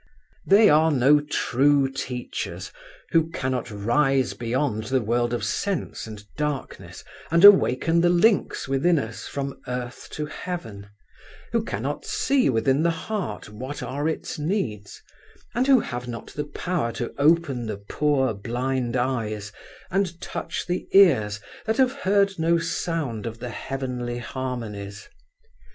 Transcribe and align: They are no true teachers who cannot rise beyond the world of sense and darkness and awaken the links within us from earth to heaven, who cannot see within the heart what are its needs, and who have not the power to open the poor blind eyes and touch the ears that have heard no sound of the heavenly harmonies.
They 0.47 0.67
are 0.67 0.89
no 0.89 1.19
true 1.19 1.87
teachers 1.87 2.71
who 3.11 3.29
cannot 3.29 3.69
rise 3.69 4.33
beyond 4.33 4.85
the 4.85 4.99
world 4.99 5.31
of 5.31 5.43
sense 5.43 6.07
and 6.07 6.23
darkness 6.37 7.03
and 7.29 7.45
awaken 7.45 8.01
the 8.01 8.09
links 8.09 8.67
within 8.67 8.97
us 8.97 9.27
from 9.27 9.61
earth 9.67 10.07
to 10.13 10.25
heaven, 10.25 10.89
who 11.51 11.63
cannot 11.63 12.03
see 12.03 12.49
within 12.49 12.81
the 12.81 12.89
heart 12.89 13.49
what 13.49 13.83
are 13.83 14.07
its 14.09 14.39
needs, 14.39 15.03
and 15.53 15.67
who 15.67 15.79
have 15.81 16.07
not 16.07 16.33
the 16.33 16.45
power 16.45 16.91
to 16.93 17.13
open 17.19 17.67
the 17.67 17.77
poor 17.77 18.33
blind 18.33 18.97
eyes 18.97 19.51
and 19.91 20.19
touch 20.19 20.65
the 20.65 20.87
ears 20.93 21.39
that 21.67 21.77
have 21.77 21.93
heard 21.93 22.39
no 22.39 22.57
sound 22.57 23.27
of 23.27 23.37
the 23.37 23.49
heavenly 23.51 24.17
harmonies. 24.17 25.07